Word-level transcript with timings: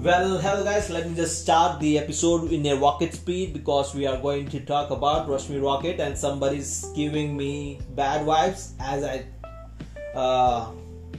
Well, 0.00 0.38
hello 0.38 0.64
guys, 0.64 0.88
let 0.88 1.06
me 1.06 1.14
just 1.14 1.42
start 1.42 1.78
the 1.78 1.98
episode 1.98 2.52
in 2.52 2.64
a 2.64 2.74
rocket 2.74 3.12
speed 3.12 3.52
because 3.52 3.94
we 3.94 4.06
are 4.06 4.16
going 4.16 4.48
to 4.48 4.60
talk 4.60 4.88
about 4.88 5.28
Rashmi 5.28 5.62
Rocket 5.62 6.00
and 6.00 6.16
somebody's 6.16 6.86
giving 6.96 7.36
me 7.36 7.80
bad 7.94 8.24
vibes 8.26 8.72
as 8.80 9.04
I 9.04 9.26
uh, 10.14 10.72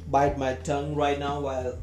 bite 0.09 0.39
my 0.39 0.55
tongue 0.63 0.95
right 0.95 1.19
now 1.19 1.41
while 1.41 1.77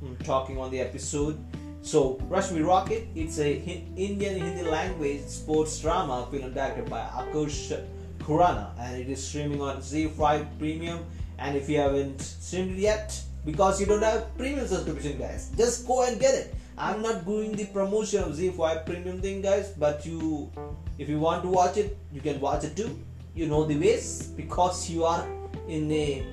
I'm 0.00 0.16
talking 0.24 0.56
on 0.56 0.70
the 0.70 0.80
episode. 0.80 1.38
So, 1.82 2.14
Rashmi 2.30 2.66
Rocket, 2.66 3.08
it's 3.14 3.38
a 3.38 3.60
Indian 3.94 4.40
Hindi 4.40 4.62
language 4.62 5.26
sports 5.26 5.78
drama 5.78 6.26
film 6.30 6.54
directed 6.54 6.88
by 6.88 7.00
Akarsh 7.00 7.84
Khurana 8.20 8.70
and 8.80 8.96
it 8.96 9.10
is 9.10 9.22
streaming 9.22 9.60
on 9.60 9.82
ZEE5 9.82 10.58
Premium. 10.58 11.04
And 11.36 11.54
if 11.54 11.68
you 11.68 11.76
haven't 11.76 12.22
streamed 12.22 12.78
it 12.78 12.80
yet, 12.80 13.20
because 13.44 13.80
you 13.80 13.86
don't 13.86 14.02
have 14.02 14.36
premium 14.36 14.66
subscription 14.66 15.18
guys. 15.18 15.50
Just 15.56 15.86
go 15.86 16.02
and 16.04 16.20
get 16.20 16.34
it. 16.34 16.54
I'm 16.76 17.02
not 17.02 17.26
doing 17.26 17.52
the 17.52 17.66
promotion 17.66 18.24
of 18.24 18.32
ZEE5 18.32 18.86
premium 18.86 19.20
thing 19.20 19.42
guys 19.42 19.70
but 19.76 20.06
you 20.06 20.50
if 20.98 21.08
you 21.08 21.18
want 21.18 21.42
to 21.42 21.48
watch 21.48 21.76
it 21.76 21.96
you 22.12 22.20
can 22.20 22.40
watch 22.40 22.64
it 22.64 22.76
too. 22.76 22.98
You 23.34 23.46
know 23.46 23.64
the 23.64 23.76
ways 23.76 24.32
because 24.36 24.90
you 24.90 25.04
are 25.04 25.26
in 25.68 25.90
a 25.92 26.26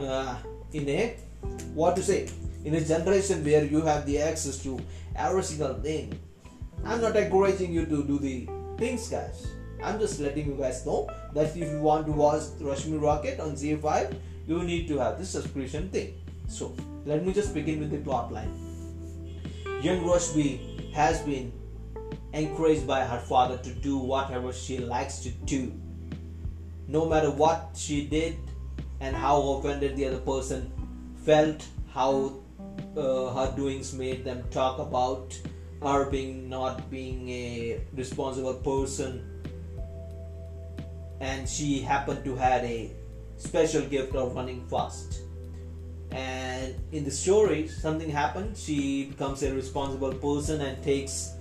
uh, 0.00 0.36
in 0.72 0.88
a 0.88 1.16
what 1.74 1.96
to 1.96 2.02
say 2.02 2.28
in 2.64 2.74
a 2.74 2.80
generation 2.80 3.44
where 3.44 3.64
you 3.64 3.80
have 3.82 4.06
the 4.06 4.18
access 4.18 4.62
to 4.62 4.78
every 5.16 5.42
single 5.42 5.74
thing. 5.74 6.18
I'm 6.84 7.00
not 7.00 7.16
encouraging 7.16 7.72
you 7.72 7.86
to 7.86 8.02
do 8.04 8.18
the 8.18 8.48
things 8.76 9.08
guys. 9.08 9.46
I'm 9.82 9.98
just 9.98 10.18
letting 10.20 10.46
you 10.46 10.54
guys 10.54 10.84
know 10.84 11.08
that 11.34 11.56
if 11.56 11.56
you 11.56 11.80
want 11.80 12.06
to 12.06 12.12
watch 12.12 12.42
Rashmi 12.60 13.00
Rocket 13.00 13.38
on 13.40 13.52
ZEE5 13.52 14.14
you 14.48 14.62
need 14.64 14.88
to 14.88 14.98
have 14.98 15.18
this 15.18 15.30
subscription 15.30 15.90
thing. 15.90 16.14
So 16.48 16.74
let 17.04 17.24
me 17.24 17.32
just 17.32 17.52
begin 17.52 17.80
with 17.80 17.90
the 17.90 17.98
plot 17.98 18.32
line. 18.32 18.50
Young 19.82 20.02
Rashmi 20.02 20.92
has 20.94 21.20
been 21.20 21.52
encouraged 22.32 22.86
by 22.86 23.04
her 23.04 23.18
father 23.18 23.58
to 23.58 23.70
do 23.70 23.98
whatever 23.98 24.52
she 24.52 24.78
likes 24.78 25.20
to 25.20 25.30
do. 25.30 25.72
No 26.88 27.06
matter 27.06 27.30
what 27.30 27.76
she 27.76 28.06
did 28.06 28.38
and 29.00 29.14
how 29.14 29.40
offended 29.52 29.96
the 29.96 30.06
other 30.06 30.18
person 30.18 30.72
felt, 31.24 31.66
how 31.92 32.40
uh, 32.96 33.28
her 33.34 33.52
doings 33.54 33.92
made 33.92 34.24
them 34.24 34.42
talk 34.50 34.78
about 34.78 35.38
her 35.82 36.10
being 36.10 36.48
not 36.48 36.90
being 36.90 37.28
a 37.28 37.80
responsible 37.94 38.54
person 38.54 39.22
and 41.20 41.48
she 41.48 41.80
happened 41.80 42.24
to 42.24 42.34
had 42.34 42.64
a 42.64 42.90
special 43.38 43.82
gift 43.82 44.14
of 44.14 44.34
running 44.34 44.66
fast. 44.66 45.22
And 46.10 46.74
in 46.92 47.04
the 47.04 47.10
story, 47.10 47.68
something 47.68 48.10
happens. 48.10 48.62
She 48.62 49.04
becomes 49.04 49.42
a 49.42 49.54
responsible 49.54 50.12
person 50.14 50.60
and 50.60 50.82
takes 50.82 51.34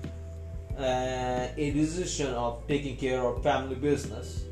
uh, 0.78 1.48
a 1.58 1.72
decision 1.72 2.34
of 2.34 2.66
taking 2.68 2.98
care 2.98 3.22
of 3.22 3.42
family 3.44 3.75
business. 3.75 4.45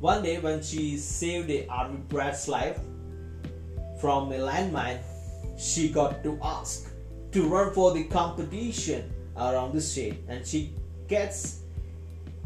One 0.00 0.22
day, 0.22 0.38
when 0.38 0.62
she 0.62 0.98
saved 0.98 1.50
a 1.50 1.66
army 1.68 1.98
brat's 2.08 2.46
life 2.48 2.78
from 4.00 4.32
a 4.32 4.38
landmine, 4.38 5.00
she 5.56 5.88
got 5.88 6.22
to 6.24 6.38
ask 6.42 6.90
to 7.32 7.42
run 7.48 7.72
for 7.72 7.94
the 7.94 8.04
competition 8.04 9.10
around 9.36 9.72
the 9.72 9.80
state, 9.80 10.18
and 10.28 10.46
she 10.46 10.74
gets 11.08 11.60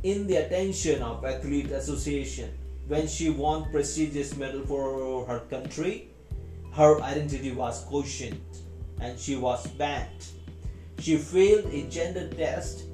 in 0.03 0.27
the 0.27 0.37
attention 0.37 1.03
of 1.03 1.25
athlete 1.25 1.73
association 1.73 2.51
when 2.89 3.07
she 3.07 3.29
won 3.29 3.71
prestigious 3.71 4.35
medal 4.37 4.65
for 4.65 5.27
her 5.27 5.41
country, 5.51 6.09
her 6.73 7.01
identity 7.03 7.53
was 7.53 7.85
questioned 7.85 8.41
and 9.01 9.19
she 9.19 9.37
was 9.37 9.67
banned. 9.67 10.27
She 10.99 11.17
failed 11.19 11.67
a 11.67 11.87
gender 11.89 12.29
test 12.29 12.85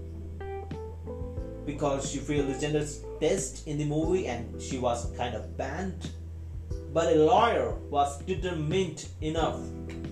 because 1.64 2.10
she 2.10 2.18
failed 2.18 2.48
the 2.48 2.58
gender 2.58 2.84
test 3.20 3.66
in 3.66 3.78
the 3.78 3.86
movie 3.86 4.26
and 4.26 4.60
she 4.60 4.78
was 4.78 5.10
kind 5.16 5.34
of 5.34 5.56
banned. 5.56 6.10
But 6.92 7.12
a 7.12 7.16
lawyer 7.24 7.74
was 7.88 8.20
determined 8.22 9.06
enough 9.20 9.60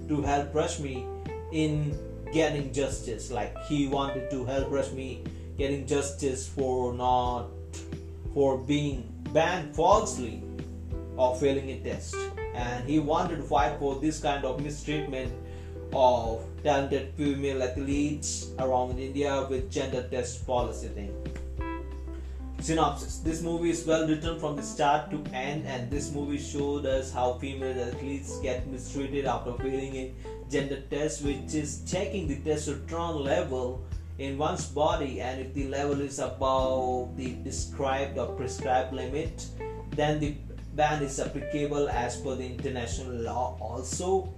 to 0.08 0.22
help 0.22 0.52
Rashmi 0.52 1.06
in 1.52 1.98
getting 2.32 2.72
justice. 2.72 3.30
Like 3.30 3.56
he 3.64 3.88
wanted 3.88 4.30
to 4.30 4.44
help 4.44 4.70
Rashmi 4.70 5.26
getting 5.58 5.86
justice 5.86 6.48
for 6.48 6.94
not 6.94 7.48
for 8.32 8.58
being 8.58 9.11
banned 9.32 9.75
falsely 9.75 10.43
of 11.16 11.38
failing 11.41 11.70
a 11.70 11.81
test 11.81 12.15
and 12.54 12.88
he 12.88 12.98
wanted 12.98 13.37
to 13.37 13.43
fight 13.43 13.78
for 13.78 13.97
this 13.97 14.20
kind 14.20 14.44
of 14.44 14.62
mistreatment 14.62 15.32
of 15.93 16.44
talented 16.62 17.12
female 17.16 17.62
athletes 17.62 18.50
around 18.59 18.98
India 18.98 19.47
with 19.48 19.70
gender 19.70 20.03
test 20.10 20.47
policy 20.47 20.88
thing. 20.88 21.15
Synopsis 22.60 23.19
This 23.19 23.43
movie 23.43 23.70
is 23.70 23.84
well 23.84 24.06
written 24.06 24.38
from 24.38 24.54
the 24.54 24.62
start 24.62 25.10
to 25.10 25.20
end, 25.34 25.66
and 25.66 25.91
this 25.91 26.12
movie 26.12 26.38
showed 26.38 26.87
us 26.87 27.12
how 27.12 27.34
female 27.34 27.78
athletes 27.88 28.38
get 28.38 28.66
mistreated 28.69 29.25
after 29.25 29.54
failing 29.54 29.97
a 29.97 30.14
gender 30.49 30.81
test, 30.88 31.25
which 31.25 31.54
is 31.54 31.82
checking 31.91 32.28
the 32.28 32.37
testosterone 32.37 33.25
level 33.25 33.82
in 34.18 34.36
one's 34.36 34.66
body 34.66 35.20
and 35.20 35.40
if 35.40 35.54
the 35.54 35.68
level 35.68 36.00
is 36.00 36.18
above 36.18 37.16
the 37.16 37.32
described 37.44 38.18
or 38.18 38.28
prescribed 38.36 38.92
limit 38.92 39.46
then 39.96 40.20
the 40.20 40.34
ban 40.74 41.02
is 41.02 41.18
applicable 41.20 41.88
as 41.88 42.16
per 42.16 42.34
the 42.34 42.44
international 42.46 43.14
law 43.14 43.56
also. 43.60 44.32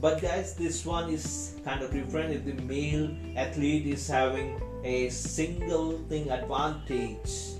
But 0.00 0.22
guys 0.22 0.54
this 0.54 0.84
one 0.86 1.10
is 1.10 1.56
kind 1.64 1.82
of 1.82 1.92
different. 1.92 2.32
If 2.32 2.44
the 2.44 2.62
male 2.62 3.10
athlete 3.36 3.86
is 3.86 4.06
having 4.06 4.60
a 4.84 5.08
single 5.10 5.98
thing 6.08 6.30
advantage 6.30 7.58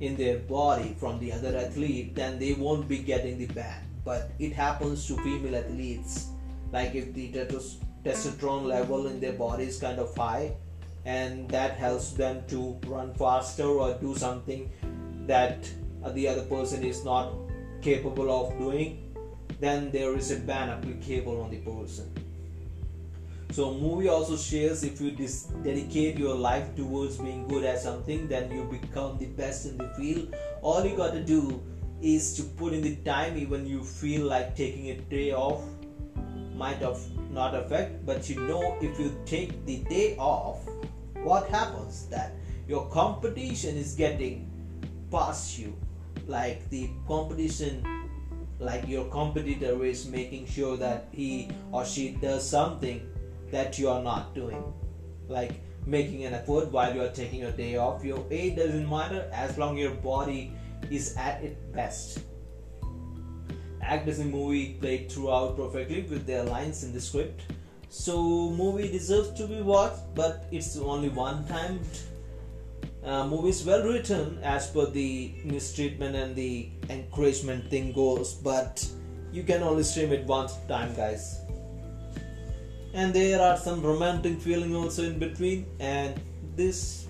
in 0.00 0.16
their 0.16 0.38
body 0.40 0.94
from 1.00 1.18
the 1.18 1.32
other 1.32 1.56
athlete 1.56 2.14
then 2.14 2.38
they 2.38 2.52
won't 2.52 2.88
be 2.88 2.98
getting 2.98 3.38
the 3.38 3.46
ban. 3.46 3.80
But 4.04 4.30
it 4.38 4.52
happens 4.52 5.06
to 5.08 5.16
female 5.16 5.56
athletes. 5.56 6.28
Like 6.72 6.94
if 6.94 7.14
the 7.14 7.32
testosterone 7.32 7.80
level 8.04 9.06
in 9.06 9.20
their 9.20 9.32
body 9.32 9.64
is 9.64 9.78
kind 9.80 9.98
of 9.98 10.14
high 10.16 10.52
and 11.04 11.48
that 11.48 11.76
helps 11.76 12.12
them 12.12 12.42
to 12.48 12.78
run 12.86 13.14
faster 13.14 13.64
or 13.64 13.94
do 14.00 14.14
something 14.14 14.70
that 15.26 15.68
the 16.14 16.28
other 16.28 16.42
person 16.42 16.84
is 16.84 17.04
not 17.04 17.32
capable 17.82 18.30
of 18.30 18.58
doing 18.58 19.06
then 19.60 19.90
there 19.90 20.16
is 20.16 20.30
a 20.30 20.36
ban 20.36 20.68
applicable 20.68 21.40
on 21.40 21.50
the 21.50 21.58
person. 21.58 22.12
So 23.52 23.72
movie 23.72 24.08
also 24.08 24.36
shares 24.36 24.84
if 24.84 25.00
you 25.00 25.12
dis- 25.12 25.44
dedicate 25.62 26.18
your 26.18 26.34
life 26.34 26.74
towards 26.76 27.16
being 27.16 27.46
good 27.48 27.64
at 27.64 27.78
something 27.78 28.28
then 28.28 28.50
you 28.50 28.64
become 28.64 29.18
the 29.18 29.26
best 29.26 29.66
in 29.66 29.78
the 29.78 29.88
field. 29.96 30.34
All 30.62 30.84
you 30.84 30.96
got 30.96 31.12
to 31.14 31.22
do 31.22 31.62
is 32.02 32.34
to 32.36 32.42
put 32.42 32.74
in 32.74 32.82
the 32.82 32.96
time 32.96 33.38
even 33.38 33.66
you 33.66 33.82
feel 33.82 34.26
like 34.26 34.54
taking 34.56 34.90
a 34.90 34.96
day 34.96 35.32
off 35.32 35.62
might 36.54 36.78
have 36.78 36.98
not 37.36 37.54
affect 37.54 38.04
but 38.06 38.28
you 38.28 38.40
know 38.48 38.76
if 38.80 38.98
you 38.98 39.12
take 39.24 39.54
the 39.66 39.78
day 39.94 40.16
off 40.18 40.66
what 41.26 41.48
happens? 41.48 42.06
That 42.06 42.34
your 42.68 42.86
competition 42.86 43.76
is 43.76 43.94
getting 43.94 44.48
past 45.10 45.58
you. 45.58 45.76
Like 46.28 46.70
the 46.70 46.90
competition 47.08 47.84
like 48.58 48.86
your 48.88 49.04
competitor 49.06 49.84
is 49.84 50.06
making 50.06 50.46
sure 50.46 50.76
that 50.76 51.08
he 51.12 51.50
or 51.72 51.84
she 51.84 52.12
does 52.22 52.48
something 52.48 53.02
that 53.50 53.78
you 53.78 53.88
are 53.88 54.02
not 54.02 54.34
doing. 54.36 54.62
Like 55.28 55.60
making 55.84 56.24
an 56.24 56.34
effort 56.34 56.70
while 56.70 56.94
you 56.94 57.02
are 57.02 57.10
taking 57.10 57.42
a 57.44 57.50
day 57.50 57.76
off. 57.76 58.04
Your 58.04 58.24
age 58.30 58.56
doesn't 58.56 58.88
matter 58.88 59.28
as 59.32 59.58
long 59.58 59.76
your 59.76 59.94
body 59.94 60.52
is 60.90 61.16
at 61.16 61.42
its 61.42 61.60
best 61.74 62.20
actors 63.86 64.18
in 64.18 64.30
movie 64.30 64.76
played 64.80 65.10
throughout 65.10 65.56
perfectly 65.56 66.02
with 66.02 66.26
their 66.26 66.44
lines 66.44 66.84
in 66.84 66.92
the 66.92 67.00
script. 67.00 67.42
So 67.88 68.50
movie 68.50 68.90
deserves 68.90 69.30
to 69.38 69.46
be 69.46 69.62
watched, 69.62 70.14
but 70.14 70.46
it's 70.50 70.76
only 70.76 71.08
one 71.08 71.46
time. 71.46 71.80
Uh, 73.04 73.26
movie 73.26 73.50
is 73.50 73.64
well 73.64 73.82
written 73.86 74.38
as 74.42 74.68
per 74.70 74.86
the 74.86 75.34
mistreatment 75.44 76.16
and 76.16 76.34
the 76.34 76.68
encouragement 76.90 77.70
thing 77.70 77.92
goes, 77.92 78.34
but 78.34 78.86
you 79.32 79.44
can 79.44 79.62
only 79.62 79.84
stream 79.84 80.12
it 80.12 80.24
one 80.24 80.48
time, 80.66 80.94
guys. 80.94 81.40
And 82.94 83.14
there 83.14 83.40
are 83.40 83.56
some 83.56 83.82
romantic 83.82 84.40
feeling 84.40 84.74
also 84.74 85.04
in 85.04 85.18
between, 85.18 85.66
and 85.78 86.20
this 86.56 87.06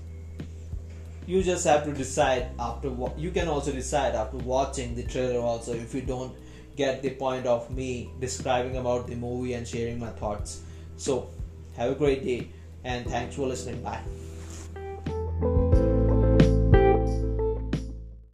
you 1.26 1.42
just 1.42 1.66
have 1.66 1.84
to 1.84 1.92
decide 1.92 2.48
after 2.58 2.88
what 2.88 3.18
you 3.18 3.30
can 3.30 3.48
also 3.48 3.72
decide 3.72 4.14
after 4.14 4.36
watching 4.38 4.94
the 4.94 5.02
trailer 5.02 5.40
also 5.40 5.72
if 5.74 5.92
you 5.92 6.00
don't 6.00 6.32
get 6.76 7.02
the 7.02 7.10
point 7.10 7.46
of 7.46 7.70
me 7.70 8.10
describing 8.20 8.76
about 8.76 9.06
the 9.06 9.16
movie 9.16 9.54
and 9.54 9.66
sharing 9.66 9.98
my 9.98 10.10
thoughts. 10.10 10.60
So, 10.96 11.30
have 11.76 11.92
a 11.92 11.94
great 11.94 12.24
day 12.24 12.48
and 12.84 13.06
thanks 13.06 13.34
for 13.34 13.46
listening. 13.46 13.82
Bye. 13.82 14.00